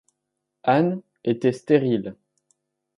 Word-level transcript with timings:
Anne 0.63 1.03
était 1.23 1.51
stérile. 1.51 2.15